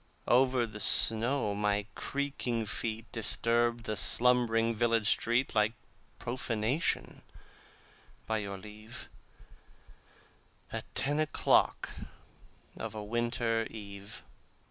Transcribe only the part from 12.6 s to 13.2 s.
of a